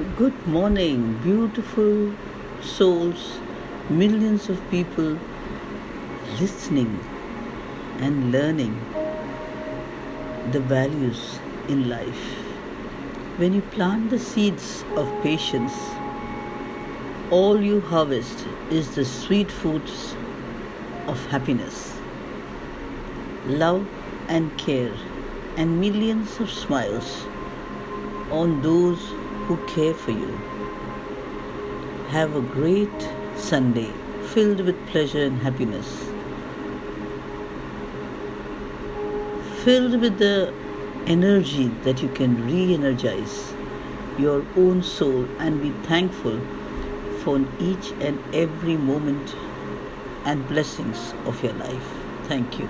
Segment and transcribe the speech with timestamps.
[0.00, 2.14] Good morning, beautiful
[2.62, 3.38] souls,
[3.90, 5.18] millions of people
[6.40, 6.98] listening
[7.98, 8.80] and learning
[10.52, 12.22] the values in life.
[13.36, 15.74] When you plant the seeds of patience,
[17.30, 20.14] all you harvest is the sweet fruits
[21.08, 21.94] of happiness,
[23.46, 23.86] love,
[24.28, 24.94] and care,
[25.58, 27.26] and millions of smiles
[28.30, 29.19] on those
[29.50, 30.32] who care for you.
[32.10, 33.92] Have a great Sunday
[34.32, 35.88] filled with pleasure and happiness,
[39.64, 40.54] filled with the
[41.06, 43.52] energy that you can re energize
[44.18, 46.38] your own soul and be thankful
[47.24, 49.34] for each and every moment
[50.26, 51.90] and blessings of your life.
[52.28, 52.68] Thank you.